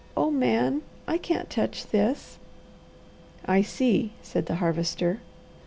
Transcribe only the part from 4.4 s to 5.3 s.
the Harvester.